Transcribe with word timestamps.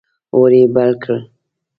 اور 0.35 0.51
یې 0.59 0.63
بل 0.75 0.91
کړ. 1.03 1.17